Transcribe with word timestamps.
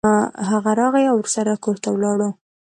هغه 0.49 0.71
راغی 0.81 1.05
او 1.11 1.17
ورسره 1.19 1.53
کور 1.63 1.77
ته 1.83 1.89
ولاړو. 1.91 2.29